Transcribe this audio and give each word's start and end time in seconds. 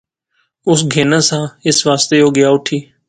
اس 0.69 0.79
گینا 0.91 1.19
ساہ، 1.27 1.45
اس 1.67 1.77
واسطے 1.87 2.17
او 2.23 2.27
گیا 2.35 2.47
اٹھی 2.53 2.77